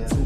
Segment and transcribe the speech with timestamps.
[0.00, 0.25] der.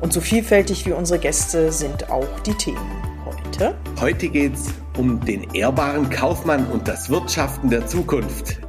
[0.00, 2.78] Und so vielfältig wie unsere Gäste sind auch die Themen.
[3.24, 3.74] Heute?
[4.00, 8.60] Heute geht es um den ehrbaren Kaufmann und das Wirtschaften der Zukunft.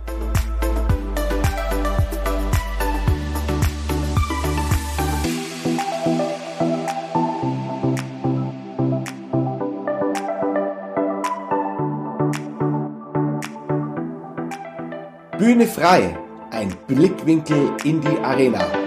[15.38, 16.18] Bühne frei,
[16.52, 18.79] ein Blickwinkel in die Arena.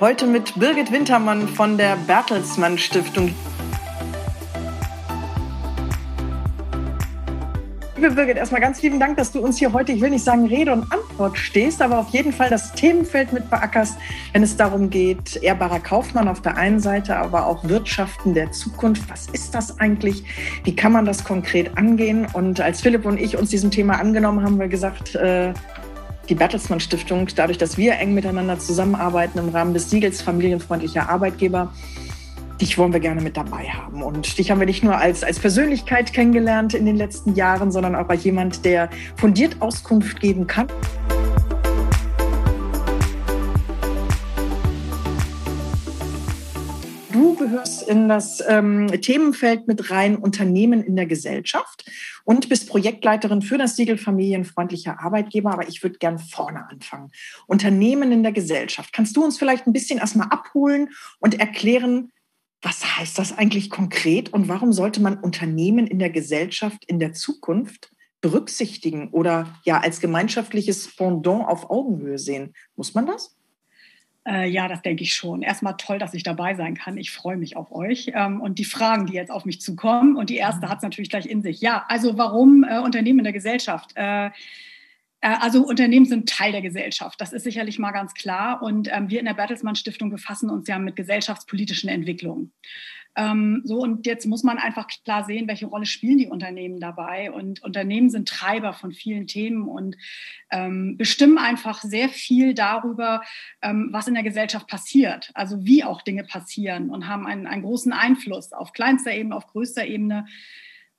[0.00, 3.34] Heute mit Birgit Wintermann von der Bertelsmann Stiftung.
[7.96, 10.46] Liebe Birgit, erstmal ganz lieben Dank, dass du uns hier heute, ich will nicht sagen
[10.46, 13.98] Rede und Antwort stehst, aber auf jeden Fall das Themenfeld mit beackerst,
[14.32, 19.10] wenn es darum geht, ehrbarer Kaufmann auf der einen Seite, aber auch Wirtschaften der Zukunft.
[19.10, 20.22] Was ist das eigentlich?
[20.62, 22.28] Wie kann man das konkret angehen?
[22.34, 25.52] Und als Philipp und ich uns diesem Thema angenommen haben, haben wir gesagt, äh,
[26.28, 31.72] die Bertelsmann Stiftung, dadurch, dass wir eng miteinander zusammenarbeiten im Rahmen des Siegels familienfreundlicher Arbeitgeber,
[32.60, 34.02] dich wollen wir gerne mit dabei haben.
[34.02, 37.94] Und dich haben wir nicht nur als, als Persönlichkeit kennengelernt in den letzten Jahren, sondern
[37.94, 40.66] auch als jemand, der fundiert Auskunft geben kann.
[47.38, 51.90] Gehörst in das ähm, Themenfeld mit rein Unternehmen in der Gesellschaft
[52.24, 55.52] und bist Projektleiterin für das Siegel familienfreundlicher Arbeitgeber.
[55.52, 57.10] Aber ich würde gern vorne anfangen.
[57.46, 58.92] Unternehmen in der Gesellschaft.
[58.92, 60.90] Kannst du uns vielleicht ein bisschen erstmal abholen
[61.20, 62.12] und erklären,
[62.60, 67.12] was heißt das eigentlich konkret und warum sollte man Unternehmen in der Gesellschaft in der
[67.12, 72.54] Zukunft berücksichtigen oder ja als gemeinschaftliches Pendant auf Augenhöhe sehen?
[72.74, 73.37] Muss man das?
[74.28, 75.40] Äh, ja, das denke ich schon.
[75.40, 76.98] Erstmal toll, dass ich dabei sein kann.
[76.98, 80.16] Ich freue mich auf euch ähm, und die Fragen, die jetzt auf mich zukommen.
[80.16, 80.70] Und die erste mhm.
[80.70, 81.60] hat es natürlich gleich in sich.
[81.60, 83.92] Ja, also warum äh, Unternehmen in der Gesellschaft?
[83.94, 84.30] Äh, äh,
[85.40, 88.62] also Unternehmen sind Teil der Gesellschaft, das ist sicherlich mal ganz klar.
[88.62, 92.52] Und ähm, wir in der Bertelsmann Stiftung befassen uns ja mit gesellschaftspolitischen Entwicklungen.
[93.18, 97.32] Ähm, so, und jetzt muss man einfach klar sehen, welche Rolle spielen die Unternehmen dabei.
[97.32, 99.96] Und Unternehmen sind Treiber von vielen Themen und
[100.52, 103.22] ähm, bestimmen einfach sehr viel darüber,
[103.60, 107.62] ähm, was in der Gesellschaft passiert, also wie auch Dinge passieren und haben einen, einen
[107.62, 110.26] großen Einfluss auf kleinster Ebene, auf größter Ebene.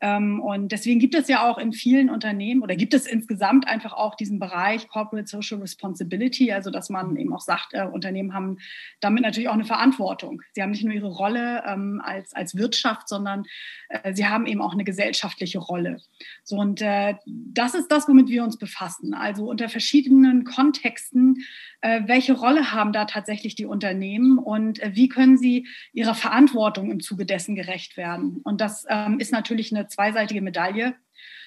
[0.01, 3.93] Ähm, und deswegen gibt es ja auch in vielen Unternehmen oder gibt es insgesamt einfach
[3.93, 8.57] auch diesen Bereich Corporate Social Responsibility, also dass man eben auch sagt, äh, Unternehmen haben
[9.01, 10.41] damit natürlich auch eine Verantwortung.
[10.53, 13.43] Sie haben nicht nur ihre Rolle ähm, als, als Wirtschaft, sondern
[13.89, 15.97] äh, sie haben eben auch eine gesellschaftliche Rolle.
[16.43, 19.13] So, und äh, das ist das, womit wir uns befassen.
[19.13, 21.43] Also unter verschiedenen Kontexten,
[21.81, 27.25] welche Rolle haben da tatsächlich die Unternehmen und wie können sie ihrer Verantwortung im Zuge
[27.25, 28.41] dessen gerecht werden?
[28.43, 30.95] Und das ähm, ist natürlich eine zweiseitige Medaille.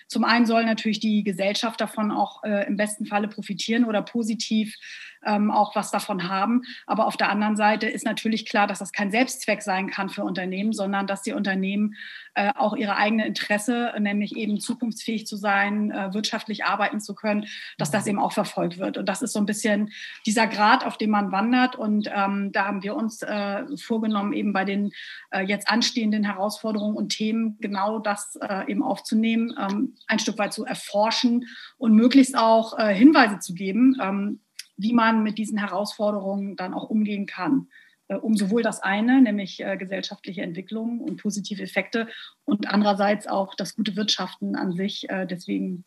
[0.08, 4.76] Zum einen soll natürlich die Gesellschaft davon auch äh, im besten Falle profitieren oder positiv
[5.24, 6.62] ähm, auch was davon haben.
[6.86, 10.24] Aber auf der anderen Seite ist natürlich klar, dass das kein Selbstzweck sein kann für
[10.24, 11.94] Unternehmen, sondern dass die Unternehmen
[12.34, 17.46] äh, auch ihre eigene Interesse, nämlich eben zukunftsfähig zu sein, äh, wirtschaftlich arbeiten zu können,
[17.78, 18.96] dass das eben auch verfolgt wird.
[18.96, 19.90] Und das ist so ein bisschen
[20.24, 21.76] dieser Grad, auf dem man wandert.
[21.76, 24.92] Und ähm, da haben wir uns äh, vorgenommen, eben bei den
[25.30, 30.52] äh, jetzt anstehenden Herausforderungen und Themen genau das äh, eben aufzunehmen, ähm, ein Stück weit
[30.52, 31.46] zu erforschen
[31.76, 34.40] und möglichst auch äh, Hinweise zu geben, ähm,
[34.82, 37.68] wie man mit diesen Herausforderungen dann auch umgehen kann.
[38.12, 42.08] Äh, um sowohl das eine, nämlich äh, gesellschaftliche Entwicklung und positive Effekte,
[42.44, 45.84] und andererseits auch das gute Wirtschaften an sich äh, deswegen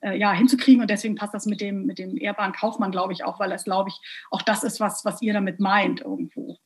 [0.00, 0.80] ja, hinzukriegen.
[0.80, 3.64] Und deswegen passt das mit dem, mit dem ehrbaren Kaufmann, glaube ich, auch, weil es,
[3.64, 4.00] glaube ich,
[4.30, 6.56] auch das ist, was, was ihr damit meint irgendwo.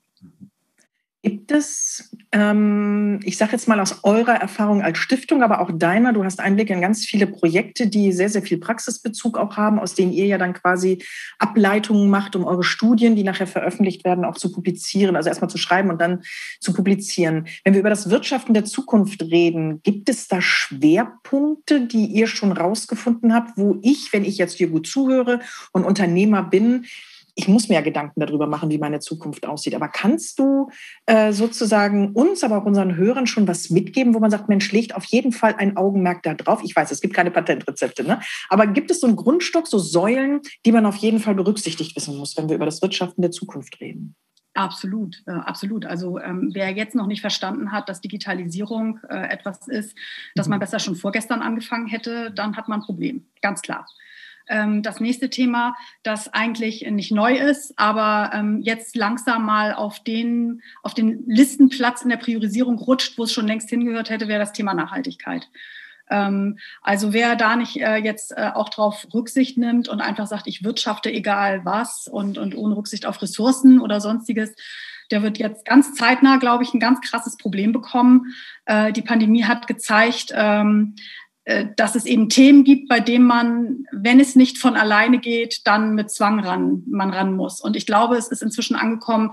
[1.25, 6.13] Gibt es, ähm, ich sage jetzt mal aus eurer Erfahrung als Stiftung, aber auch deiner,
[6.13, 9.95] du hast Einblick in ganz viele Projekte, die sehr, sehr viel Praxisbezug auch haben, aus
[9.95, 11.05] denen ihr ja dann quasi
[11.39, 15.59] Ableitungen macht, um eure Studien, die nachher veröffentlicht werden, auch zu publizieren, also erstmal zu
[15.59, 16.25] schreiben und dann
[16.59, 17.47] zu publizieren.
[17.63, 22.51] Wenn wir über das Wirtschaften der Zukunft reden, gibt es da Schwerpunkte, die ihr schon
[22.51, 25.39] rausgefunden habt, wo ich, wenn ich jetzt hier gut zuhöre
[25.71, 26.87] und Unternehmer bin,
[27.35, 29.75] ich muss mir ja Gedanken darüber machen, wie meine Zukunft aussieht.
[29.75, 30.69] Aber kannst du
[31.07, 34.95] äh, sozusagen uns, aber auch unseren Hörern schon was mitgeben, wo man sagt, Mensch, legt
[34.95, 36.61] auf jeden Fall ein Augenmerk da drauf?
[36.63, 38.21] Ich weiß, es gibt keine Patentrezepte, ne?
[38.49, 42.17] aber gibt es so einen Grundstock, so Säulen, die man auf jeden Fall berücksichtigt wissen
[42.17, 44.15] muss, wenn wir über das Wirtschaften der Zukunft reden?
[44.55, 45.87] Absolut, äh, absolut.
[45.87, 49.97] Also ähm, wer jetzt noch nicht verstanden hat, dass Digitalisierung äh, etwas ist,
[50.35, 50.61] das man mhm.
[50.61, 53.87] besser schon vorgestern angefangen hätte, dann hat man ein Problem, ganz klar.
[54.49, 60.03] Ähm, das nächste Thema, das eigentlich nicht neu ist, aber ähm, jetzt langsam mal auf
[60.03, 64.41] den, auf den Listenplatz in der Priorisierung rutscht, wo es schon längst hingehört hätte, wäre
[64.41, 65.49] das Thema Nachhaltigkeit.
[66.11, 70.47] Ähm, also wer da nicht äh, jetzt äh, auch darauf Rücksicht nimmt und einfach sagt,
[70.47, 74.55] ich wirtschafte egal was und, und ohne Rücksicht auf Ressourcen oder sonstiges,
[75.11, 78.35] der wird jetzt ganz zeitnah, glaube ich, ein ganz krasses Problem bekommen.
[78.67, 80.33] Äh, die Pandemie hat gezeigt,
[81.77, 85.95] dass es eben Themen gibt, bei denen man, wenn es nicht von alleine geht, dann
[85.95, 87.61] mit Zwang ran, man ran muss.
[87.61, 89.33] Und ich glaube, es ist inzwischen angekommen,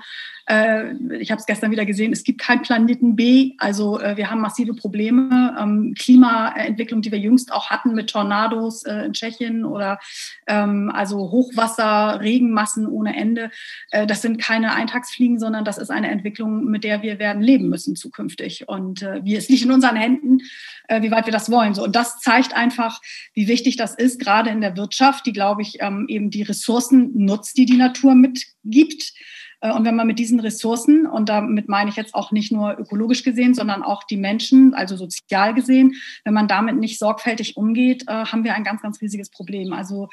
[0.50, 3.54] äh, ich habe es gestern wieder gesehen, es gibt keinen Planeten B.
[3.60, 5.56] Also äh, wir haben massive Probleme.
[5.60, 10.00] Ähm, Klimaentwicklung, die wir jüngst auch hatten mit Tornados äh, in Tschechien oder
[10.48, 13.52] ähm, also Hochwasser, Regenmassen ohne Ende.
[13.92, 17.70] Äh, das sind keine Eintagsfliegen, sondern das ist eine Entwicklung, mit der wir werden leben
[17.70, 18.68] müssen zukünftig.
[18.68, 20.40] Und äh, wie es liegt in unseren Händen,
[20.88, 21.76] äh, wie weit wir das wollen.
[21.76, 23.02] So, und das zeigt einfach,
[23.34, 27.12] wie wichtig das ist, gerade in der Wirtschaft, die, glaube ich, ähm, eben die Ressourcen
[27.14, 29.14] nutzt, die die Natur mitgibt
[29.62, 32.78] äh, und wenn man mit diesen Ressourcen, und damit meine ich jetzt auch nicht nur
[32.80, 38.04] ökologisch gesehen, sondern auch die Menschen, also sozial gesehen, wenn man damit nicht sorgfältig umgeht,
[38.08, 39.74] äh, haben wir ein ganz, ganz riesiges Problem.
[39.74, 40.10] Also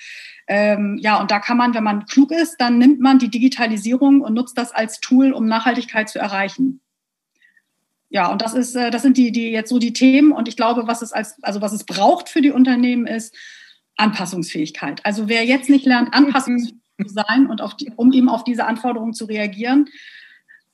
[0.49, 4.21] ähm, ja, und da kann man, wenn man klug ist, dann nimmt man die Digitalisierung
[4.21, 6.81] und nutzt das als Tool, um Nachhaltigkeit zu erreichen.
[8.09, 10.33] Ja, und das ist, äh, das sind die, die jetzt so die Themen.
[10.33, 13.35] Und ich glaube, was es als, also was es braucht für die Unternehmen ist
[13.97, 15.05] Anpassungsfähigkeit.
[15.05, 19.15] Also wer jetzt nicht lernt, Anpassungsfähigkeit zu sein und die, um eben auf diese Anforderungen
[19.15, 19.89] zu reagieren.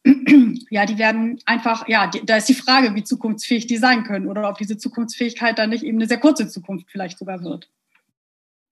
[0.71, 4.27] Ja, die werden einfach, ja, die, da ist die Frage, wie zukunftsfähig die sein können
[4.27, 7.71] oder ob diese Zukunftsfähigkeit dann nicht eben eine sehr kurze Zukunft vielleicht sogar wird.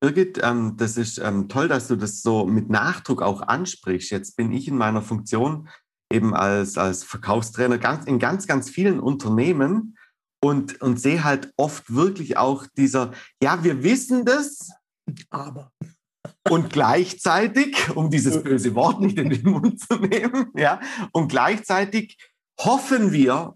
[0.01, 4.11] Birgit, ähm, das ist ähm, toll, dass du das so mit Nachdruck auch ansprichst.
[4.11, 5.69] Jetzt bin ich in meiner Funktion
[6.12, 9.97] eben als, als Verkaufstrainer ganz, in ganz, ganz vielen Unternehmen
[10.43, 13.12] und, und sehe halt oft wirklich auch dieser,
[13.43, 14.71] ja, wir wissen das,
[15.31, 15.71] aber.
[16.49, 20.81] Und gleichzeitig, um dieses böse Wort nicht in den Mund zu nehmen, ja,
[21.12, 22.17] und gleichzeitig
[22.59, 23.55] hoffen wir,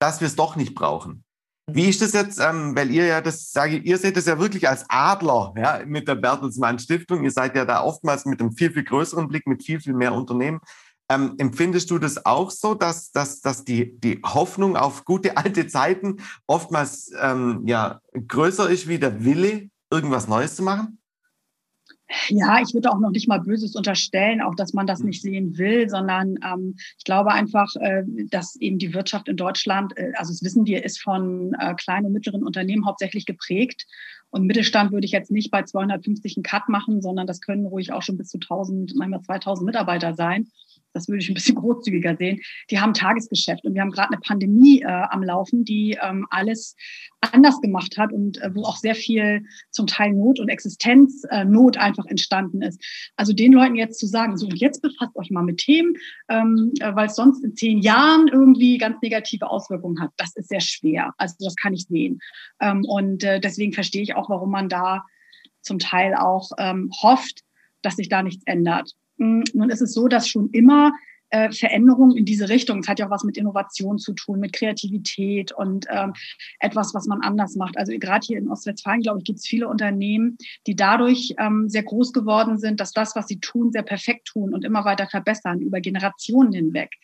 [0.00, 1.24] dass wir es doch nicht brauchen.
[1.70, 4.38] Wie ist das jetzt, ähm, weil ihr ja das, sage ich, ihr seht das ja
[4.38, 7.24] wirklich als Adler ja, mit der Bertelsmann Stiftung.
[7.24, 10.14] Ihr seid ja da oftmals mit einem viel, viel größeren Blick, mit viel, viel mehr
[10.14, 10.60] Unternehmen.
[11.10, 15.66] Ähm, empfindest du das auch so, dass, dass, dass die, die Hoffnung auf gute alte
[15.66, 20.98] Zeiten oftmals ähm, ja, größer ist wie der Wille, irgendwas Neues zu machen?
[22.28, 25.06] Ja, ich würde auch noch nicht mal Böses unterstellen, auch dass man das hm.
[25.06, 29.96] nicht sehen will, sondern ähm, ich glaube einfach, äh, dass eben die Wirtschaft in Deutschland,
[29.96, 33.86] äh, also das wissen wir, ist von äh, kleinen und mittleren Unternehmen hauptsächlich geprägt.
[34.30, 37.92] Und Mittelstand würde ich jetzt nicht bei 250 einen Cut machen, sondern das können ruhig
[37.92, 40.48] auch schon bis zu 1000, manchmal 2000 Mitarbeiter sein
[40.98, 42.40] das würde ich ein bisschen großzügiger sehen,
[42.70, 43.64] die haben Tagesgeschäft.
[43.64, 46.76] Und wir haben gerade eine Pandemie äh, am Laufen, die ähm, alles
[47.20, 51.78] anders gemacht hat und äh, wo auch sehr viel zum Teil Not und Existenznot äh,
[51.78, 52.82] einfach entstanden ist.
[53.16, 55.94] Also den Leuten jetzt zu sagen, so und jetzt befasst euch mal mit Themen,
[56.28, 60.48] ähm, äh, weil es sonst in zehn Jahren irgendwie ganz negative Auswirkungen hat, das ist
[60.48, 61.12] sehr schwer.
[61.18, 62.18] Also das kann ich sehen.
[62.60, 65.04] Ähm, und äh, deswegen verstehe ich auch, warum man da
[65.62, 67.42] zum Teil auch ähm, hofft,
[67.82, 68.92] dass sich da nichts ändert.
[69.18, 70.92] Nun ist es so, dass schon immer
[71.30, 74.52] äh, Veränderungen in diese Richtung, es hat ja auch was mit Innovation zu tun, mit
[74.52, 76.14] Kreativität und ähm,
[76.60, 77.76] etwas, was man anders macht.
[77.76, 81.82] Also gerade hier in Ostwestfalen, glaube ich, gibt es viele Unternehmen, die dadurch ähm, sehr
[81.82, 85.60] groß geworden sind, dass das, was sie tun, sehr perfekt tun und immer weiter verbessern
[85.60, 86.94] über Generationen hinweg.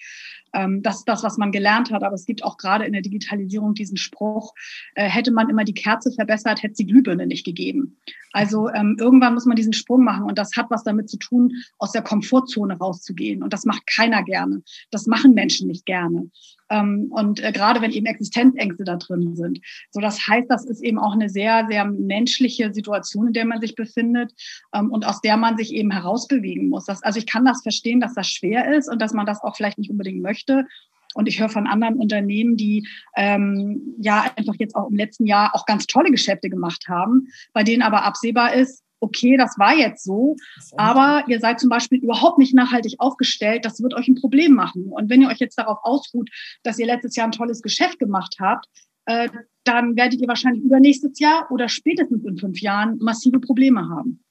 [0.54, 2.02] Ähm, das ist das, was man gelernt hat.
[2.02, 4.54] Aber es gibt auch gerade in der Digitalisierung diesen Spruch,
[4.94, 7.96] äh, hätte man immer die Kerze verbessert, hätte es die Glühbirne nicht gegeben.
[8.32, 11.52] Also ähm, irgendwann muss man diesen Sprung machen und das hat was damit zu tun,
[11.78, 13.42] aus der Komfortzone rauszugehen.
[13.42, 14.62] Und das macht keiner gerne.
[14.90, 16.30] Das machen Menschen nicht gerne.
[16.70, 19.60] Ähm, und äh, gerade wenn eben Existenzängste da drin sind.
[19.90, 23.60] So, das heißt, das ist eben auch eine sehr, sehr menschliche Situation, in der man
[23.60, 24.32] sich befindet
[24.74, 26.86] ähm, und aus der man sich eben herausbewegen muss.
[26.86, 29.56] Das, also ich kann das verstehen, dass das schwer ist und dass man das auch
[29.56, 30.66] vielleicht nicht unbedingt möchte.
[31.14, 35.54] Und ich höre von anderen Unternehmen, die ähm, ja einfach jetzt auch im letzten Jahr
[35.54, 40.04] auch ganz tolle Geschäfte gemacht haben, bei denen aber absehbar ist, okay, das war jetzt
[40.04, 40.36] so,
[40.76, 44.86] aber ihr seid zum Beispiel überhaupt nicht nachhaltig aufgestellt, das wird euch ein Problem machen.
[44.90, 46.30] Und wenn ihr euch jetzt darauf ausruht,
[46.62, 48.66] dass ihr letztes Jahr ein tolles Geschäft gemacht habt,
[49.06, 49.28] äh,
[49.64, 54.24] dann werdet ihr wahrscheinlich übernächstes Jahr oder spätestens in fünf Jahren massive Probleme haben.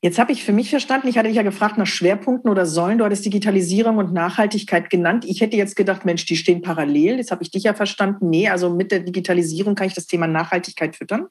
[0.00, 2.98] Jetzt habe ich für mich verstanden, ich hatte dich ja gefragt nach Schwerpunkten oder Säulen.
[2.98, 5.24] Du hattest Digitalisierung und Nachhaltigkeit genannt.
[5.26, 7.16] Ich hätte jetzt gedacht, Mensch, die stehen parallel.
[7.16, 8.30] Jetzt habe ich dich ja verstanden.
[8.30, 11.26] Nee, also mit der Digitalisierung kann ich das Thema Nachhaltigkeit füttern.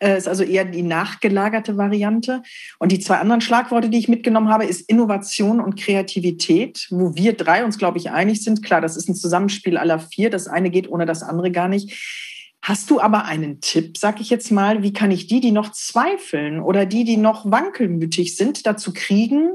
[0.00, 2.42] Äh, ist also eher die nachgelagerte Variante.
[2.78, 7.34] Und die zwei anderen Schlagworte, die ich mitgenommen habe, ist Innovation und Kreativität, wo wir
[7.34, 8.62] drei uns, glaube ich, einig sind.
[8.62, 10.30] Klar, das ist ein Zusammenspiel aller vier.
[10.30, 12.54] Das eine geht ohne das andere gar nicht.
[12.62, 15.72] Hast du aber einen Tipp, sag ich jetzt mal, wie kann ich die, die noch
[15.72, 19.52] zweifeln oder die, die noch wankelmütig sind, dazu kriegen,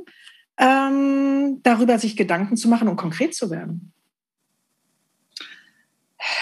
[0.57, 3.92] ähm, darüber sich Gedanken zu machen und konkret zu werden?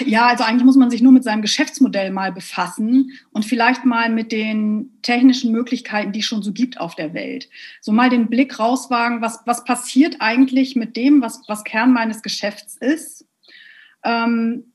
[0.05, 4.09] Ja, also eigentlich muss man sich nur mit seinem Geschäftsmodell mal befassen und vielleicht mal
[4.09, 7.49] mit den technischen Möglichkeiten, die es schon so gibt auf der Welt.
[7.81, 12.21] So mal den Blick rauswagen, was, was passiert eigentlich mit dem, was, was Kern meines
[12.21, 13.25] Geschäfts ist.
[14.03, 14.65] Ähm,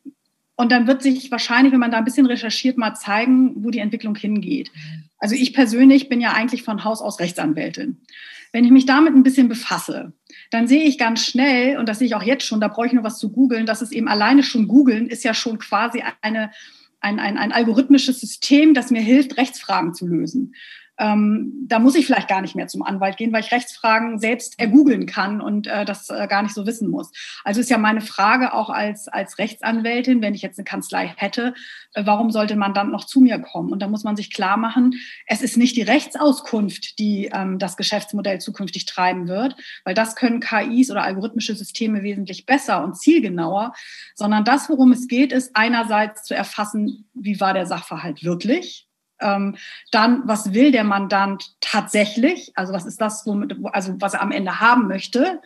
[0.56, 3.78] und dann wird sich wahrscheinlich, wenn man da ein bisschen recherchiert, mal zeigen, wo die
[3.78, 4.72] Entwicklung hingeht.
[5.18, 8.00] Also ich persönlich bin ja eigentlich von Haus aus Rechtsanwältin.
[8.52, 10.12] Wenn ich mich damit ein bisschen befasse,
[10.50, 12.92] dann sehe ich ganz schnell, und das sehe ich auch jetzt schon, da brauche ich
[12.92, 16.50] nur was zu googeln, dass es eben alleine schon googeln ist ja schon quasi eine,
[17.00, 20.54] ein, ein, ein algorithmisches System, das mir hilft, Rechtsfragen zu lösen
[20.98, 24.58] ähm, da muss ich vielleicht gar nicht mehr zum Anwalt gehen, weil ich Rechtsfragen selbst
[24.58, 27.12] ergoogeln kann und äh, das äh, gar nicht so wissen muss.
[27.44, 31.54] Also ist ja meine Frage auch als, als Rechtsanwältin, wenn ich jetzt eine Kanzlei hätte,
[31.92, 33.72] äh, warum sollte man dann noch zu mir kommen?
[33.72, 34.94] Und da muss man sich klar machen,
[35.26, 40.40] es ist nicht die Rechtsauskunft, die ähm, das Geschäftsmodell zukünftig treiben wird, weil das können
[40.40, 43.74] KIs oder algorithmische Systeme wesentlich besser und zielgenauer,
[44.14, 48.86] sondern das, worum es geht, ist einerseits zu erfassen, wie war der Sachverhalt wirklich?
[49.20, 49.56] Ähm,
[49.90, 52.52] dann, was will der Mandant tatsächlich?
[52.54, 55.40] Also was ist das, womit, also was er am Ende haben möchte?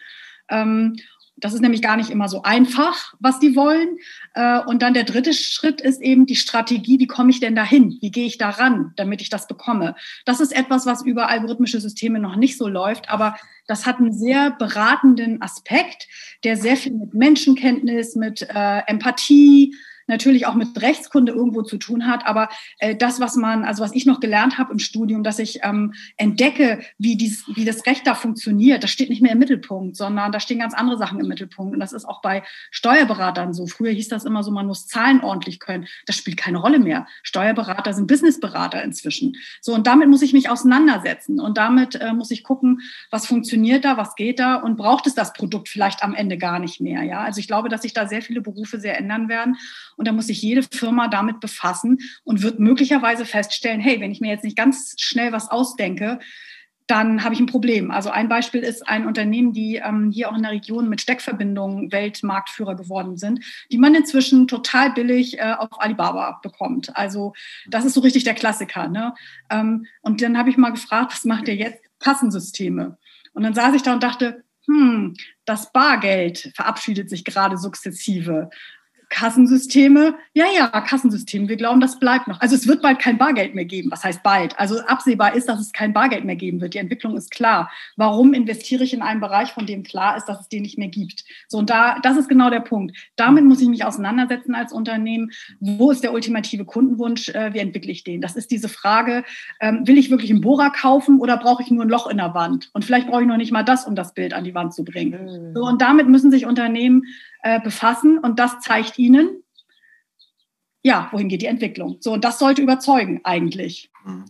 [0.48, 0.96] Ähm,
[1.40, 3.98] das ist nämlich gar nicht immer so einfach, was die wollen.
[4.34, 7.98] Äh, und dann der dritte Schritt ist eben die Strategie, wie komme ich denn dahin?
[8.00, 9.94] Wie gehe ich daran, damit ich das bekomme?
[10.24, 13.36] Das ist etwas, was über algorithmische Systeme noch nicht so läuft, aber
[13.66, 16.08] das hat einen sehr beratenden Aspekt,
[16.44, 19.74] der sehr viel mit Menschenkenntnis, mit äh, Empathie,
[20.10, 22.26] natürlich auch mit Rechtskunde irgendwo zu tun hat.
[22.26, 25.60] Aber äh, das, was man, also was ich noch gelernt habe im Studium, dass ich
[25.62, 29.96] ähm, entdecke, wie, dies, wie das Recht da funktioniert, das steht nicht mehr im Mittelpunkt,
[29.96, 31.72] sondern da stehen ganz andere Sachen im Mittelpunkt.
[31.72, 33.66] Und das ist auch bei Steuerberatern so.
[33.66, 35.86] Früher hieß das immer so, man muss Zahlen ordentlich können.
[36.06, 37.06] Das spielt keine Rolle mehr.
[37.22, 39.36] Steuerberater sind Businessberater inzwischen.
[39.60, 41.40] So, und damit muss ich mich auseinandersetzen.
[41.40, 45.14] Und damit äh, muss ich gucken, was funktioniert da, was geht da und braucht es
[45.14, 47.02] das Produkt vielleicht am Ende gar nicht mehr.
[47.04, 49.56] Ja, also ich glaube, dass sich da sehr viele Berufe sehr ändern werden.
[50.00, 54.22] Und da muss sich jede Firma damit befassen und wird möglicherweise feststellen, hey, wenn ich
[54.22, 56.20] mir jetzt nicht ganz schnell was ausdenke,
[56.86, 57.90] dann habe ich ein Problem.
[57.90, 61.92] Also ein Beispiel ist ein Unternehmen, die ähm, hier auch in der Region mit Steckverbindungen
[61.92, 66.96] Weltmarktführer geworden sind, die man inzwischen total billig äh, auf Alibaba bekommt.
[66.96, 67.34] Also
[67.68, 68.88] das ist so richtig der Klassiker.
[68.88, 69.12] Ne?
[69.50, 71.84] Ähm, und dann habe ich mal gefragt, was macht ihr jetzt?
[71.98, 72.96] Kassensysteme.
[73.34, 75.14] Und dann saß ich da und dachte, hm,
[75.44, 78.48] das Bargeld verabschiedet sich gerade sukzessive.
[79.10, 82.40] Kassensysteme, ja, ja, Kassensysteme, wir glauben, das bleibt noch.
[82.40, 83.90] Also es wird bald kein Bargeld mehr geben.
[83.90, 84.58] Was heißt bald?
[84.58, 86.74] Also absehbar ist, dass es kein Bargeld mehr geben wird.
[86.74, 87.70] Die Entwicklung ist klar.
[87.96, 90.88] Warum investiere ich in einen Bereich, von dem klar ist, dass es den nicht mehr
[90.88, 91.24] gibt?
[91.48, 92.96] So, und da, das ist genau der Punkt.
[93.16, 95.32] Damit muss ich mich auseinandersetzen als Unternehmen.
[95.58, 97.30] Wo ist der ultimative Kundenwunsch?
[97.30, 98.20] Äh, wie entwickle ich den?
[98.20, 99.24] Das ist diese Frage,
[99.60, 102.34] ähm, will ich wirklich einen Bohrer kaufen oder brauche ich nur ein Loch in der
[102.34, 102.70] Wand?
[102.74, 104.84] Und vielleicht brauche ich noch nicht mal das, um das Bild an die Wand zu
[104.84, 105.50] bringen.
[105.50, 105.54] Mhm.
[105.54, 107.02] So, und damit müssen sich Unternehmen
[107.42, 109.42] äh, befassen und das zeigt ihnen,
[110.82, 111.98] ja, wohin geht die Entwicklung.
[112.00, 113.90] So, und das sollte überzeugen eigentlich.
[114.04, 114.24] Mhm.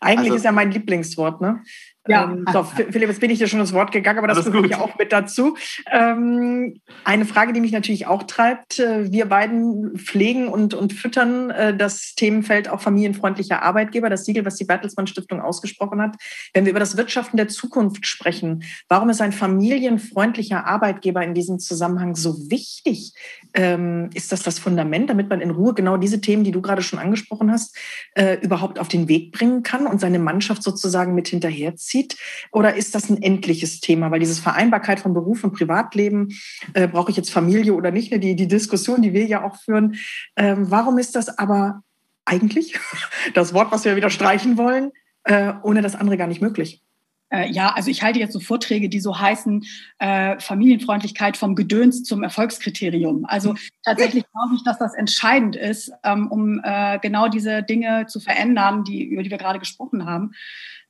[0.00, 1.62] Eigentlich also, ist ja mein Lieblingswort, ne?
[2.08, 2.24] Ja.
[2.24, 4.80] Ähm, so, Philipp, jetzt bin ich dir schon das Wort gegangen, aber das gehört ja
[4.80, 5.56] auch mit dazu.
[5.90, 8.78] Ähm, eine Frage, die mich natürlich auch treibt.
[8.78, 14.44] Äh, wir beiden pflegen und, und füttern äh, das Themenfeld auch familienfreundlicher Arbeitgeber, das Siegel,
[14.44, 16.16] was die Bertelsmann Stiftung ausgesprochen hat.
[16.54, 21.58] Wenn wir über das Wirtschaften der Zukunft sprechen, warum ist ein familienfreundlicher Arbeitgeber in diesem
[21.58, 23.14] Zusammenhang so wichtig?
[23.54, 26.82] Ähm, ist das das Fundament, damit man in Ruhe genau diese Themen, die du gerade
[26.82, 27.76] schon angesprochen hast,
[28.14, 31.86] äh, überhaupt auf den Weg bringen kann und seine Mannschaft sozusagen mit hinterherzieht?
[31.86, 32.16] zieht?
[32.52, 34.10] Oder ist das ein endliches Thema?
[34.10, 36.28] Weil dieses Vereinbarkeit von Beruf und Privatleben,
[36.74, 38.18] äh, brauche ich jetzt Familie oder nicht, ne?
[38.18, 39.96] die, die Diskussion, die wir ja auch führen.
[40.36, 41.82] Ähm, warum ist das aber
[42.24, 42.78] eigentlich,
[43.34, 44.90] das Wort, was wir wieder streichen wollen,
[45.24, 46.82] äh, ohne das andere gar nicht möglich?
[47.30, 49.64] Äh, ja, also ich halte jetzt so Vorträge, die so heißen,
[49.98, 53.24] äh, Familienfreundlichkeit vom Gedöns zum Erfolgskriterium.
[53.26, 53.54] Also
[53.84, 58.84] tatsächlich glaube ich, dass das entscheidend ist, ähm, um äh, genau diese Dinge zu verändern,
[58.84, 60.32] die, über die wir gerade gesprochen haben.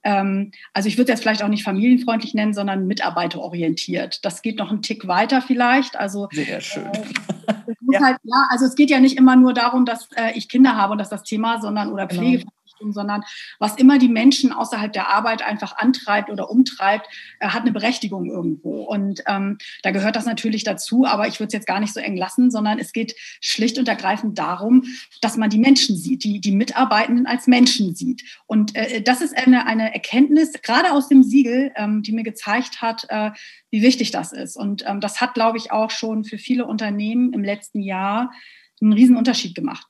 [0.05, 4.25] Ähm, also ich würde es jetzt vielleicht auch nicht familienfreundlich nennen, sondern mitarbeiterorientiert.
[4.25, 5.97] Das geht noch einen Tick weiter vielleicht.
[5.97, 6.85] Also sehr schön.
[6.85, 7.03] Äh,
[7.93, 8.01] ja.
[8.03, 8.47] Halt, ja.
[8.51, 11.09] also es geht ja nicht immer nur darum, dass äh, ich Kinder habe und dass
[11.09, 12.21] das Thema, sondern oder genau.
[12.21, 12.39] Pflege.
[12.39, 13.23] Genau Richtung, sondern
[13.59, 17.09] was immer die Menschen außerhalb der Arbeit einfach antreibt oder umtreibt,
[17.41, 18.85] äh, hat eine Berechtigung irgendwo.
[18.85, 22.01] Und ähm, da gehört das natürlich dazu, aber ich würde es jetzt gar nicht so
[22.01, 24.85] eng lassen, sondern es geht schlicht und ergreifend darum,
[25.21, 28.23] dass man die Menschen sieht, die, die Mitarbeitenden als Menschen sieht.
[28.47, 32.83] Und äh, das ist eine, eine Erkenntnis, gerade aus dem Siegel, ähm, die mir gezeigt
[32.83, 33.31] hat, äh,
[33.71, 34.57] wie wichtig das ist.
[34.57, 38.33] Und ähm, das hat, glaube ich, auch schon für viele Unternehmen im letzten Jahr
[38.81, 39.87] einen riesen Unterschied gemacht.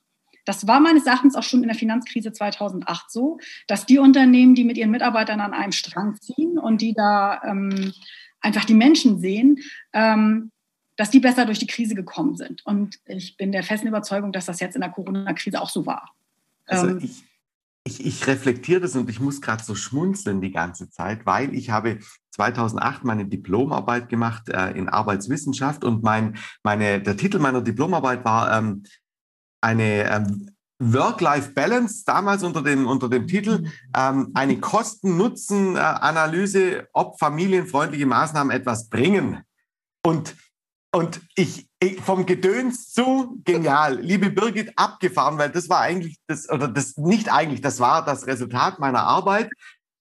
[0.47, 3.37] Das war meines Erachtens auch schon in der Finanzkrise 2008 so,
[3.67, 7.91] dass die Unternehmen, die mit ihren Mitarbeitern an einem Strang ziehen und die da ähm,
[8.39, 9.59] einfach die Menschen sehen,
[9.91, 10.51] ähm,
[10.95, 12.65] dass die besser durch die Krise gekommen sind.
[12.65, 16.13] Und ich bin der festen Überzeugung, dass das jetzt in der Corona-Krise auch so war.
[16.65, 17.23] Also ähm, ich,
[17.83, 21.71] ich, ich reflektiere das und ich muss gerade so schmunzeln die ganze Zeit, weil ich
[21.71, 21.99] habe
[22.31, 28.57] 2008 meine Diplomarbeit gemacht äh, in Arbeitswissenschaft und mein, meine, der Titel meiner Diplomarbeit war
[28.57, 28.83] ähm,
[29.61, 30.49] eine ähm,
[30.79, 39.41] Work-Life-Balance, damals unter dem, unter dem Titel, ähm, eine Kosten-Nutzen-Analyse, ob familienfreundliche Maßnahmen etwas bringen.
[40.05, 40.35] Und,
[40.93, 46.49] und ich, ich, vom Gedöns zu genial, liebe Birgit, abgefahren, weil das war eigentlich das,
[46.49, 49.49] oder das nicht eigentlich, das war das Resultat meiner Arbeit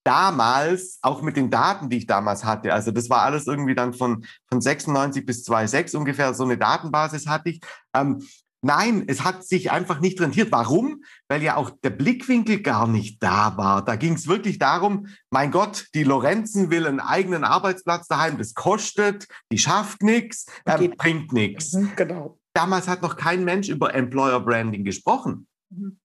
[0.04, 3.92] damals, auch mit den Daten, die ich damals hatte, also das war alles irgendwie dann
[3.92, 7.60] von, von 96 bis 2006 ungefähr, so eine Datenbasis hatte ich.
[7.92, 8.22] Ähm,
[8.66, 10.50] Nein, es hat sich einfach nicht rentiert.
[10.50, 11.04] Warum?
[11.28, 13.84] Weil ja auch der Blickwinkel gar nicht da war.
[13.84, 18.54] Da ging es wirklich darum, mein Gott, die Lorenzen will einen eigenen Arbeitsplatz daheim, das
[18.54, 21.74] kostet, die schafft nichts, äh, bringt nichts.
[21.74, 22.40] Mhm, genau.
[22.54, 25.46] Damals hat noch kein Mensch über Employer Branding gesprochen.
[25.70, 26.00] Mhm.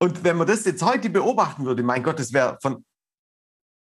[0.00, 2.84] Und wenn man das jetzt heute beobachten würde, mein Gott, das wäre von,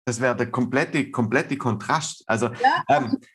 [0.06, 2.24] das wäre der komplette, komplette Kontrast.
[2.26, 2.84] Also ja.
[2.88, 3.26] ähm, äh,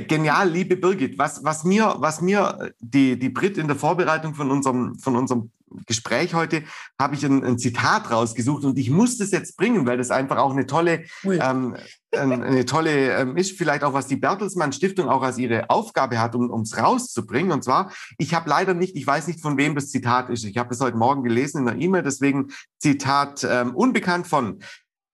[0.00, 1.18] genial, liebe Birgit.
[1.18, 5.16] Was, was mir, was mir äh, die, die Brit in der Vorbereitung von unserem, von
[5.16, 5.50] unserem
[5.86, 6.64] Gespräch heute,
[6.98, 10.36] habe ich ein, ein, Zitat rausgesucht und ich muss das jetzt bringen, weil das einfach
[10.36, 11.76] auch eine tolle, ähm,
[12.12, 16.34] eine tolle ähm, ist, vielleicht auch was die Bertelsmann Stiftung auch als ihre Aufgabe hat,
[16.34, 17.52] um es rauszubringen.
[17.52, 20.44] Und zwar, ich habe leider nicht, ich weiß nicht, von wem das Zitat ist.
[20.44, 24.58] Ich habe das heute Morgen gelesen in einer E-Mail, deswegen Zitat ähm, unbekannt von,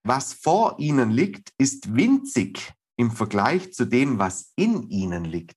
[0.04, 5.56] was vor Ihnen liegt, ist winzig im Vergleich zu dem, was in ihnen liegt?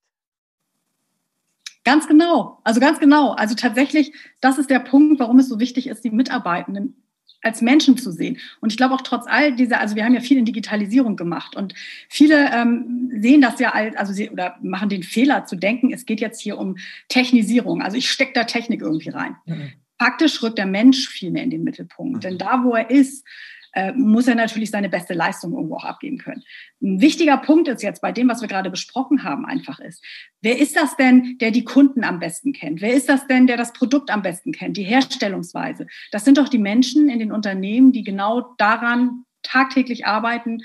[1.83, 3.31] Ganz genau, also ganz genau.
[3.31, 6.95] Also tatsächlich, das ist der Punkt, warum es so wichtig ist, die Mitarbeitenden
[7.41, 8.37] als Menschen zu sehen.
[8.59, 11.55] Und ich glaube auch trotz all dieser, also wir haben ja viel in Digitalisierung gemacht
[11.55, 11.73] und
[12.07, 16.05] viele ähm, sehen das ja als, also sie oder machen den Fehler zu denken, es
[16.05, 16.77] geht jetzt hier um
[17.09, 17.81] Technisierung.
[17.81, 19.35] Also ich stecke da Technik irgendwie rein.
[19.47, 19.71] Mhm.
[19.97, 22.17] Faktisch rückt der Mensch viel mehr in den Mittelpunkt.
[22.17, 22.21] Mhm.
[22.21, 23.25] Denn da, wo er ist,
[23.73, 26.43] äh, muss er natürlich seine beste Leistung irgendwo auch abgeben können.
[26.81, 30.03] Ein wichtiger Punkt ist jetzt bei dem, was wir gerade besprochen haben, einfach ist,
[30.41, 32.81] wer ist das denn, der die Kunden am besten kennt?
[32.81, 35.87] Wer ist das denn, der das Produkt am besten kennt, die Herstellungsweise?
[36.11, 40.61] Das sind doch die Menschen in den Unternehmen, die genau daran tagtäglich arbeiten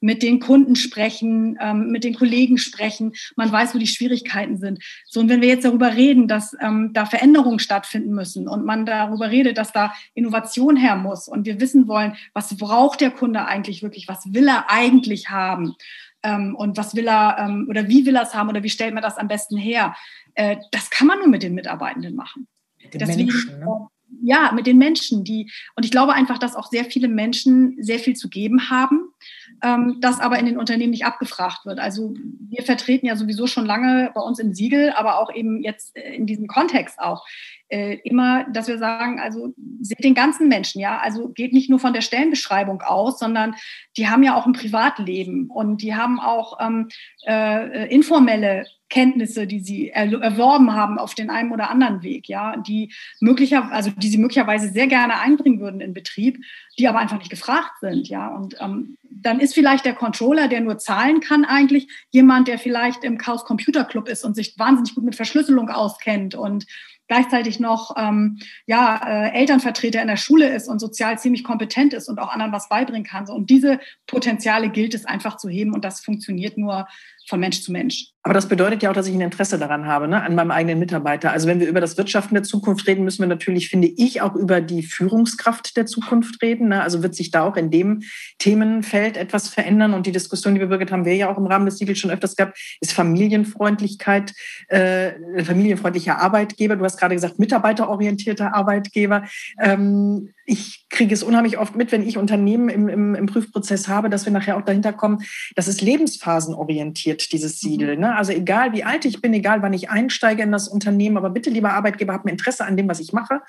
[0.00, 3.12] mit den Kunden sprechen, ähm, mit den Kollegen sprechen.
[3.36, 4.82] Man weiß, wo die Schwierigkeiten sind.
[5.06, 8.86] So, und wenn wir jetzt darüber reden, dass ähm, da Veränderungen stattfinden müssen und man
[8.86, 13.46] darüber redet, dass da Innovation her muss und wir wissen wollen, was braucht der Kunde
[13.46, 15.74] eigentlich wirklich, was will er eigentlich haben
[16.22, 18.94] ähm, und was will er ähm, oder wie will er es haben oder wie stellt
[18.94, 19.94] man das am besten her,
[20.34, 22.46] äh, das kann man nur mit den Mitarbeitenden machen.
[22.82, 23.88] Mit den Deswegen, Menschen, ne?
[24.22, 27.98] ja, mit den Menschen, die, und ich glaube einfach, dass auch sehr viele Menschen sehr
[27.98, 29.12] viel zu geben haben,
[29.62, 31.78] ähm, das aber in den Unternehmen nicht abgefragt wird.
[31.78, 32.14] Also
[32.48, 36.14] wir vertreten ja sowieso schon lange bei uns im Siegel, aber auch eben jetzt äh,
[36.14, 37.24] in diesem Kontext auch
[37.68, 41.78] äh, immer, dass wir sagen, also seht den ganzen Menschen, ja, also geht nicht nur
[41.78, 43.54] von der Stellenbeschreibung aus, sondern
[43.96, 46.88] die haben ja auch ein Privatleben und die haben auch ähm,
[47.26, 52.92] äh, informelle Kenntnisse, die sie erworben haben auf den einen oder anderen Weg, ja, die
[53.20, 56.42] möglicherweise, also die sie möglicherweise sehr gerne einbringen würden in Betrieb,
[56.78, 58.28] die aber einfach nicht gefragt sind, ja.
[58.28, 63.04] Und ähm, dann ist vielleicht der Controller, der nur zahlen kann, eigentlich jemand, der vielleicht
[63.04, 66.66] im Chaos Computer Club ist und sich wahnsinnig gut mit Verschlüsselung auskennt und
[67.08, 72.08] gleichzeitig noch ähm, ja, äh, Elternvertreter in der Schule ist und sozial ziemlich kompetent ist
[72.08, 73.26] und auch anderen was beibringen kann.
[73.26, 76.86] So, und diese Potenziale gilt es einfach zu heben und das funktioniert nur
[77.26, 78.12] von Mensch zu Mensch.
[78.28, 80.78] Aber das bedeutet ja auch, dass ich ein Interesse daran habe, ne, an meinem eigenen
[80.78, 81.32] Mitarbeiter.
[81.32, 84.34] Also wenn wir über das Wirtschaften der Zukunft reden, müssen wir natürlich, finde ich, auch
[84.34, 86.68] über die Führungskraft der Zukunft reden.
[86.68, 86.82] Ne?
[86.82, 88.02] Also wird sich da auch in dem
[88.36, 89.94] Themenfeld etwas verändern.
[89.94, 92.10] Und die Diskussion, die wir Birgit haben wir ja auch im Rahmen des Siegels schon
[92.10, 94.34] öfters gehabt, ist Familienfreundlichkeit,
[94.68, 95.12] äh,
[95.42, 96.76] familienfreundlicher Arbeitgeber.
[96.76, 99.22] Du hast gerade gesagt, mitarbeiterorientierter Arbeitgeber.
[99.58, 104.08] Ähm, ich kriege es unheimlich oft mit, wenn ich Unternehmen im, im, im, Prüfprozess habe,
[104.08, 105.22] dass wir nachher auch dahinter kommen,
[105.54, 107.98] dass es lebensphasenorientiert, dieses Siegel.
[107.98, 108.16] Ne?
[108.18, 111.50] Also egal wie alt ich bin, egal wann ich einsteige in das Unternehmen, aber bitte,
[111.50, 113.40] lieber Arbeitgeber, hab ein Interesse an dem, was ich mache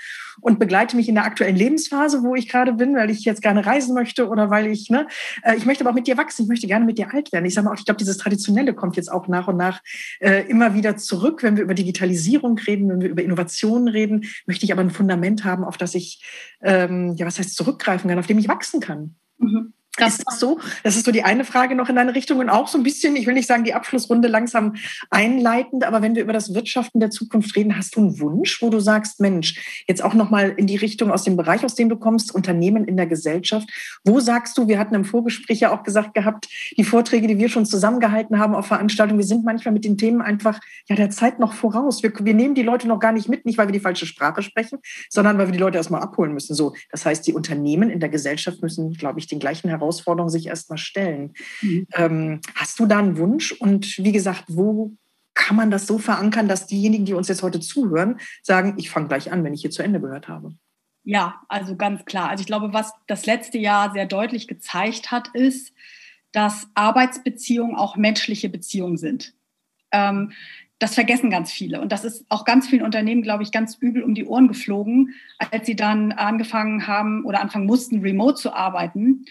[0.41, 3.65] und begleite mich in der aktuellen Lebensphase, wo ich gerade bin, weil ich jetzt gerne
[3.65, 5.07] reisen möchte oder weil ich, ne,
[5.43, 7.45] äh, ich möchte aber auch mit dir wachsen, ich möchte gerne mit dir alt werden.
[7.45, 9.81] Ich sage mal auch, ich glaube, dieses Traditionelle kommt jetzt auch nach und nach
[10.19, 14.65] äh, immer wieder zurück, wenn wir über Digitalisierung reden, wenn wir über Innovationen reden, möchte
[14.65, 16.23] ich aber ein Fundament haben, auf das ich
[16.61, 19.15] äh, ähm, ja, was heißt zurückgreifen kann, auf dem ich wachsen kann.
[19.37, 19.73] Mhm.
[20.05, 20.59] Das ist so.
[20.83, 23.15] Das ist so die eine Frage noch in deine Richtung und auch so ein bisschen,
[23.15, 24.75] ich will nicht sagen, die Abschlussrunde langsam
[25.09, 28.69] einleitend, aber wenn wir über das Wirtschaften der Zukunft reden, hast du einen Wunsch, wo
[28.69, 31.97] du sagst, Mensch, jetzt auch nochmal in die Richtung aus dem Bereich, aus dem du
[31.97, 33.69] kommst, Unternehmen in der Gesellschaft.
[34.03, 37.49] Wo sagst du, wir hatten im Vorgespräch ja auch gesagt gehabt, die Vorträge, die wir
[37.49, 41.39] schon zusammengehalten haben auf Veranstaltungen, wir sind manchmal mit den Themen einfach ja der Zeit
[41.39, 42.03] noch voraus.
[42.03, 44.41] Wir, wir nehmen die Leute noch gar nicht mit, nicht weil wir die falsche Sprache
[44.41, 46.55] sprechen, sondern weil wir die Leute erstmal abholen müssen.
[46.55, 50.29] So, das heißt, die Unternehmen in der Gesellschaft müssen, glaube ich, den gleichen Herausforderungen Herausforderungen
[50.29, 51.33] sich erstmal stellen.
[51.61, 51.87] Mhm.
[51.93, 53.51] Ähm, hast du da einen Wunsch?
[53.51, 54.93] Und wie gesagt, wo
[55.33, 59.07] kann man das so verankern, dass diejenigen, die uns jetzt heute zuhören, sagen, ich fange
[59.07, 60.53] gleich an, wenn ich hier zu Ende gehört habe?
[61.03, 62.29] Ja, also ganz klar.
[62.29, 65.73] Also ich glaube, was das letzte Jahr sehr deutlich gezeigt hat, ist,
[66.31, 69.33] dass Arbeitsbeziehungen auch menschliche Beziehungen sind.
[69.91, 70.33] Ähm,
[70.77, 71.81] das vergessen ganz viele.
[71.81, 75.13] Und das ist auch ganz vielen Unternehmen, glaube ich, ganz übel um die Ohren geflogen,
[75.51, 79.25] als sie dann angefangen haben oder anfangen mussten, remote zu arbeiten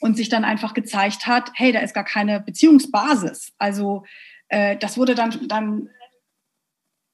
[0.00, 3.52] und sich dann einfach gezeigt hat, hey, da ist gar keine Beziehungsbasis.
[3.58, 4.04] Also
[4.48, 5.88] äh, das wurde dann, dann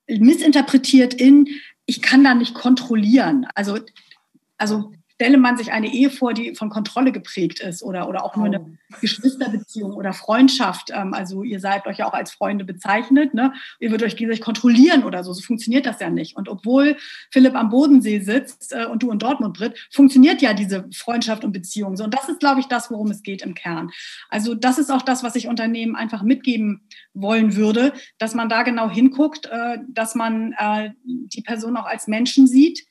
[0.08, 1.48] missinterpretiert in,
[1.84, 3.46] ich kann da nicht kontrollieren.
[3.54, 3.78] Also,
[4.56, 8.36] also stelle man sich eine Ehe vor, die von Kontrolle geprägt ist oder, oder auch
[8.36, 8.96] nur eine oh.
[9.00, 10.90] Geschwisterbeziehung oder Freundschaft.
[10.92, 13.32] Ähm, also ihr seid euch ja auch als Freunde bezeichnet.
[13.32, 13.54] Ne?
[13.80, 15.32] Ihr würdet euch gegenseitig kontrollieren oder so.
[15.32, 16.36] So funktioniert das ja nicht.
[16.36, 16.98] Und obwohl
[17.30, 21.52] Philipp am Bodensee sitzt äh, und du in Dortmund, Britt, funktioniert ja diese Freundschaft und
[21.52, 22.04] Beziehung so.
[22.04, 23.90] Und das ist, glaube ich, das, worum es geht im Kern.
[24.28, 26.82] Also das ist auch das, was ich Unternehmen einfach mitgeben
[27.14, 32.06] wollen würde, dass man da genau hinguckt, äh, dass man äh, die Person auch als
[32.06, 32.86] Menschen sieht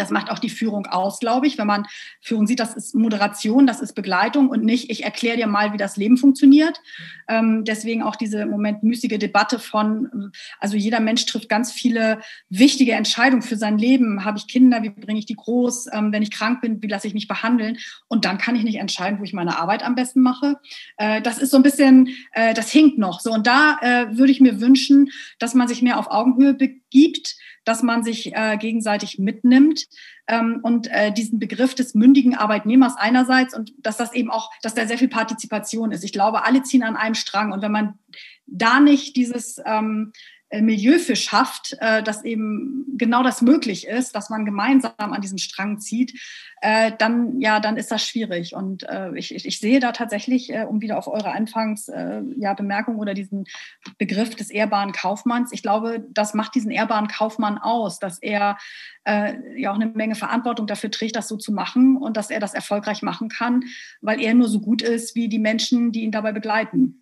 [0.00, 1.58] das macht auch die Führung aus, glaube ich.
[1.58, 1.86] Wenn man
[2.20, 5.76] Führung sieht, das ist Moderation, das ist Begleitung und nicht, ich erkläre dir mal, wie
[5.76, 6.80] das Leben funktioniert.
[7.28, 12.20] Ähm, deswegen auch diese im Moment müßige Debatte von, also jeder Mensch trifft ganz viele
[12.48, 14.24] wichtige Entscheidungen für sein Leben.
[14.24, 14.82] Habe ich Kinder?
[14.82, 15.88] Wie bringe ich die groß?
[15.92, 17.78] Ähm, wenn ich krank bin, wie lasse ich mich behandeln?
[18.08, 20.56] Und dann kann ich nicht entscheiden, wo ich meine Arbeit am besten mache.
[20.96, 23.20] Äh, das ist so ein bisschen, äh, das hinkt noch.
[23.20, 27.36] So, und da äh, würde ich mir wünschen, dass man sich mehr auf Augenhöhe begibt
[27.70, 29.86] dass man sich äh, gegenseitig mitnimmt
[30.26, 34.74] ähm, und äh, diesen Begriff des mündigen Arbeitnehmers einerseits und dass das eben auch, dass
[34.74, 36.02] da sehr viel Partizipation ist.
[36.02, 37.94] Ich glaube, alle ziehen an einem Strang und wenn man
[38.48, 44.16] da nicht dieses ähm, äh, Milieu für schafft, äh, dass eben genau das möglich ist,
[44.16, 46.18] dass man gemeinsam an diesem Strang zieht,
[46.60, 48.54] äh, dann ja, dann ist das schwierig.
[48.54, 53.44] Und ich, ich sehe da tatsächlich, um wieder auf eure Anfangs ja, Bemerkung oder diesen
[53.98, 58.58] Begriff des ehrbaren Kaufmanns, ich glaube, das macht diesen ehrbaren Kaufmann aus, dass er
[59.06, 62.54] ja auch eine Menge Verantwortung dafür trägt, das so zu machen und dass er das
[62.54, 63.64] erfolgreich machen kann,
[64.00, 66.99] weil er nur so gut ist wie die Menschen, die ihn dabei begleiten.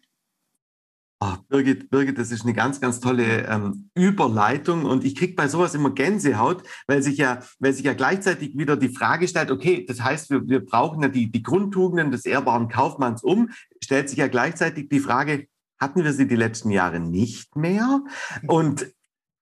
[1.21, 5.49] Oh, Birgit, Birgit, das ist eine ganz, ganz tolle ähm, Überleitung und ich kriege bei
[5.49, 9.85] sowas immer Gänsehaut, weil sich ja, weil sich ja gleichzeitig wieder die Frage stellt, okay,
[9.85, 13.51] das heißt, wir, wir brauchen ja die, die Grundtugenden des ehrbaren Kaufmanns um,
[13.83, 15.49] stellt sich ja gleichzeitig die Frage,
[15.81, 18.01] hatten wir sie die letzten Jahre nicht mehr?
[18.47, 18.87] Und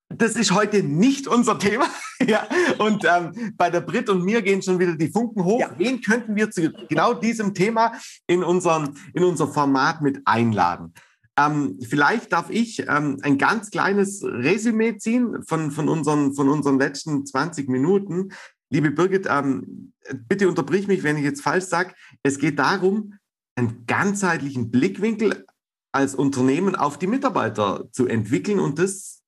[0.08, 1.86] das ist heute nicht unser Thema.
[2.26, 2.46] ja.
[2.78, 5.60] Und ähm, bei der Brit und mir gehen schon wieder die Funken hoch.
[5.60, 5.70] Ja.
[5.76, 7.92] Wen könnten wir zu genau diesem Thema
[8.26, 10.94] in, unseren, in unser Format mit einladen?
[11.38, 16.78] Ähm, vielleicht darf ich ähm, ein ganz kleines Resümee ziehen von, von, unseren, von unseren
[16.78, 18.32] letzten 20 Minuten.
[18.70, 19.92] Liebe Birgit, ähm,
[20.28, 21.94] bitte unterbrich mich, wenn ich jetzt falsch sage.
[22.22, 23.18] Es geht darum,
[23.54, 25.46] einen ganzheitlichen Blickwinkel
[25.92, 29.22] als Unternehmen auf die Mitarbeiter zu entwickeln und das,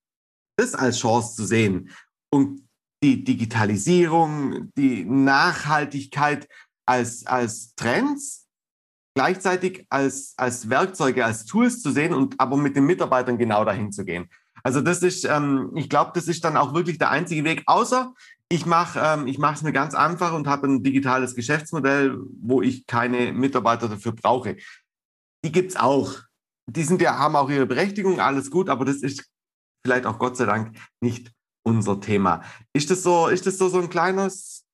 [0.56, 1.90] das als Chance zu sehen.
[2.30, 2.68] Und
[3.02, 6.48] die Digitalisierung, die Nachhaltigkeit
[6.86, 8.47] als, als Trends
[9.18, 13.90] gleichzeitig als, als Werkzeuge, als Tools zu sehen und aber mit den Mitarbeitern genau dahin
[13.90, 14.30] zu gehen.
[14.62, 18.14] Also das ist, ähm, ich glaube, das ist dann auch wirklich der einzige Weg, außer
[18.48, 23.32] ich mache ähm, es mir ganz einfach und habe ein digitales Geschäftsmodell, wo ich keine
[23.32, 24.56] Mitarbeiter dafür brauche.
[25.44, 26.14] Die gibt es auch.
[26.68, 29.28] die sind ja, haben auch ihre Berechtigung, alles gut, aber das ist
[29.84, 31.32] vielleicht auch Gott sei Dank nicht
[31.64, 32.44] unser Thema.
[32.72, 34.64] Ist das so, ist das so, so ein kleines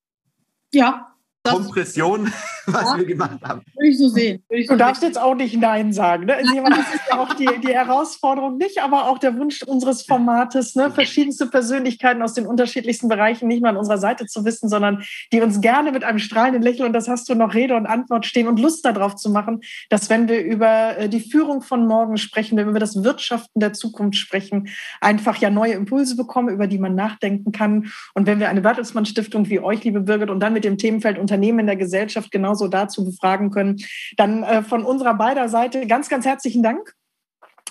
[0.71, 1.14] ja,
[1.51, 2.31] Kompression,
[2.65, 3.61] was ja, wir gemacht haben.
[3.75, 4.43] Würde ich so sehen.
[4.49, 5.09] Ich so du darfst sehen.
[5.09, 6.25] jetzt auch nicht Nein sagen.
[6.25, 6.35] Ne?
[6.35, 10.75] Also, das ist ja auch die, die Herausforderung, nicht, aber auch der Wunsch unseres Formates,
[10.75, 10.91] ne?
[10.91, 15.41] verschiedenste Persönlichkeiten aus den unterschiedlichsten Bereichen nicht nur an unserer Seite zu wissen, sondern die
[15.41, 18.47] uns gerne mit einem strahlenden Lächeln, und das hast du noch Rede und Antwort stehen
[18.47, 22.57] und Lust darauf zu machen, dass wenn wir über äh, die Führung von morgen sprechen,
[22.57, 24.69] wenn wir über das Wirtschaften der Zukunft sprechen,
[25.01, 27.91] einfach ja neue Impulse bekommen, über die man nachdenken kann.
[28.13, 31.17] Und wenn wir eine Bertelsmann Stiftung wie euch, liebe Birgit, und dann mit dem Themenfeld
[31.17, 33.77] unter Unternehmen in der Gesellschaft genauso dazu befragen können.
[34.15, 36.93] Dann äh, von unserer beider Seite ganz, ganz herzlichen Dank.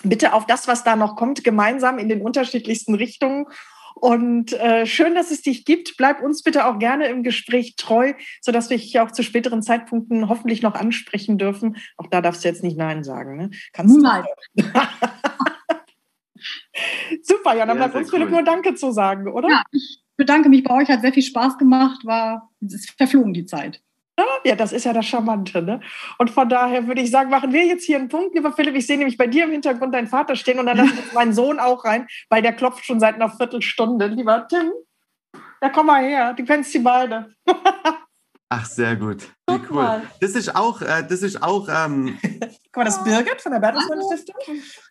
[0.03, 3.47] Bitte auf das, was da noch kommt, gemeinsam in den unterschiedlichsten Richtungen.
[3.95, 5.97] Und äh, schön, dass es dich gibt.
[5.97, 10.29] Bleib uns bitte auch gerne im Gespräch treu, sodass wir dich auch zu späteren Zeitpunkten
[10.29, 11.77] hoffentlich noch ansprechen dürfen.
[11.97, 13.35] Auch da darfst du jetzt nicht Nein sagen.
[13.37, 13.49] Ne?
[13.73, 14.25] Kannst Nein.
[17.23, 18.29] Super, ja, dann ja, bleibt uns cool.
[18.29, 19.49] nur Danke zu sagen, oder?
[19.49, 23.33] Ja, ich bedanke mich bei euch, hat sehr viel Spaß gemacht, war, es ist verflogen
[23.33, 23.81] die Zeit.
[24.45, 25.61] Ja, das ist ja das Charmante.
[25.61, 25.81] Ne?
[26.19, 28.75] Und von daher würde ich sagen, machen wir jetzt hier einen Punkt, lieber Philipp.
[28.75, 31.33] Ich sehe nämlich bei dir im Hintergrund deinen Vater stehen und dann lasse ich meinen
[31.33, 34.07] Sohn auch rein, weil der klopft schon seit einer Viertelstunde.
[34.07, 34.71] Lieber Tim,
[35.61, 37.33] ja, komm mal her, du kennst sie beide.
[38.49, 39.34] Ach, sehr gut.
[39.47, 39.75] Wie cool.
[39.75, 40.01] Mal.
[40.21, 41.67] Das ist auch, äh, das ist auch.
[41.69, 42.17] Ähm
[42.71, 44.35] Guck mal, das ist Birgit von der Bertelsmann Stiftung.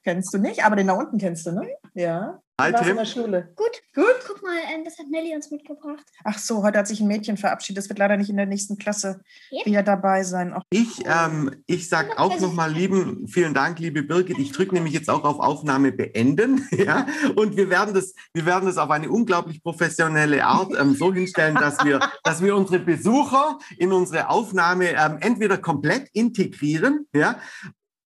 [0.05, 1.69] Kennst du nicht, aber den da unten kennst du, ne?
[1.95, 2.41] Ja.
[2.61, 2.91] Hi, Tim.
[2.91, 3.53] in der Schule.
[3.57, 3.83] Gut.
[3.97, 4.15] Gut?
[4.27, 6.05] Guck mal, ähm, das hat Nelly uns mitgebracht.
[6.23, 7.79] Ach so, heute hat sich ein Mädchen verabschiedet.
[7.79, 9.67] Das wird leider nicht in der nächsten Klasse yep.
[9.67, 10.53] wieder dabei sein.
[10.53, 14.39] Auch ich ähm, ich sage auch nochmal lieben, vielen Dank, liebe Birgit.
[14.39, 16.69] Ich drücke nämlich jetzt auch auf Aufnahme beenden.
[16.71, 17.07] ja?
[17.35, 21.57] Und wir werden, das, wir werden das auf eine unglaublich professionelle Art ähm, so hinstellen,
[21.57, 27.39] dass wir, dass wir unsere Besucher in unsere Aufnahme ähm, entweder komplett integrieren ja,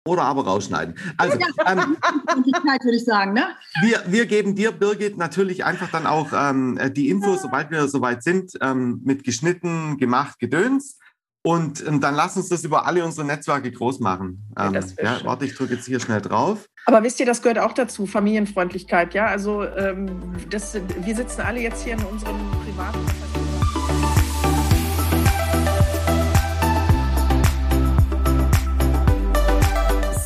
[0.05, 0.95] oder aber rausschneiden.
[1.17, 3.47] Also, ähm, würde ich sagen, ne?
[3.81, 8.23] Wir, wir geben dir, Birgit, natürlich einfach dann auch ähm, die Infos, sobald wir soweit
[8.23, 10.99] sind, ähm, mit geschnitten, gemacht, gedöns.
[11.45, 14.45] Und ähm, dann lass uns das über alle unsere Netzwerke groß machen.
[14.57, 16.65] Ähm, ja, warte, ich drücke jetzt hier schnell drauf.
[16.85, 19.25] Aber wisst ihr, das gehört auch dazu, Familienfreundlichkeit, ja?
[19.25, 23.22] Also ähm, das, wir sitzen alle jetzt hier in unserem privaten.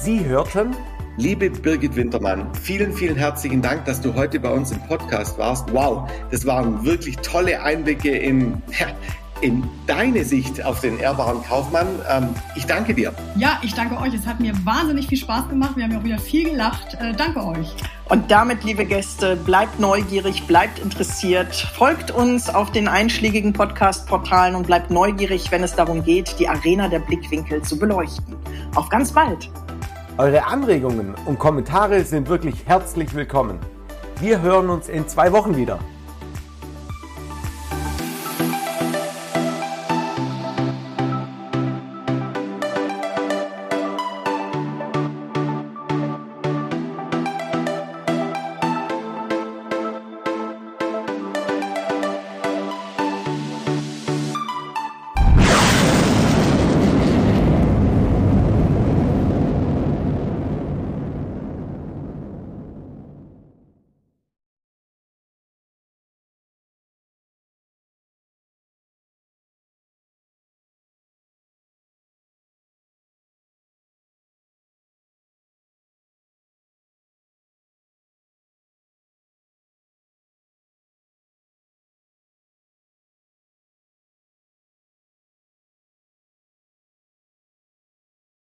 [0.08, 0.74] Sie hörten,
[1.18, 5.70] liebe Birgit Wintermann, vielen, vielen herzlichen Dank, dass du heute bei uns im Podcast warst.
[5.74, 8.62] Wow, das waren wirklich tolle Einblicke in,
[9.42, 11.88] in deine Sicht auf den ehrbaren Kaufmann.
[12.10, 13.12] Ähm, ich danke dir.
[13.36, 14.14] Ja, ich danke euch.
[14.14, 15.76] Es hat mir wahnsinnig viel Spaß gemacht.
[15.76, 16.94] Wir haben ja auch wieder viel gelacht.
[17.02, 17.76] Äh, danke euch.
[18.08, 24.68] Und damit, liebe Gäste, bleibt neugierig, bleibt interessiert, folgt uns auf den einschlägigen Podcast-Portalen und
[24.68, 28.38] bleibt neugierig, wenn es darum geht, die Arena der Blickwinkel zu beleuchten.
[28.74, 29.50] Auf ganz bald!
[30.20, 33.60] Eure Anregungen und Kommentare sind wirklich herzlich willkommen.
[34.20, 35.78] Wir hören uns in zwei Wochen wieder.